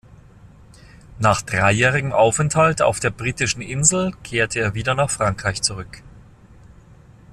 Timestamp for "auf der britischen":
2.81-3.61